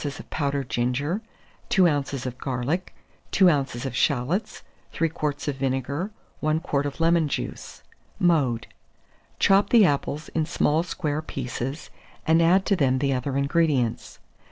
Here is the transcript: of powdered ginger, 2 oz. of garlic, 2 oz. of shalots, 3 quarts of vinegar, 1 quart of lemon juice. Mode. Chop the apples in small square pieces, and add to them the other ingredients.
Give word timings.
of 0.03 0.27
powdered 0.31 0.67
ginger, 0.67 1.21
2 1.69 1.87
oz. 1.87 2.25
of 2.25 2.35
garlic, 2.39 2.95
2 3.29 3.51
oz. 3.51 3.85
of 3.85 3.95
shalots, 3.95 4.63
3 4.93 5.07
quarts 5.09 5.47
of 5.47 5.57
vinegar, 5.57 6.09
1 6.39 6.59
quart 6.59 6.87
of 6.87 6.99
lemon 6.99 7.27
juice. 7.27 7.83
Mode. 8.17 8.65
Chop 9.37 9.69
the 9.69 9.85
apples 9.85 10.27
in 10.29 10.43
small 10.47 10.81
square 10.81 11.21
pieces, 11.21 11.91
and 12.25 12.41
add 12.41 12.65
to 12.65 12.75
them 12.75 12.97
the 12.97 13.13
other 13.13 13.37
ingredients. 13.37 14.17